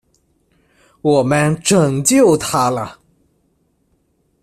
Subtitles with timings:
[1.03, 2.97] 我们拯救他了！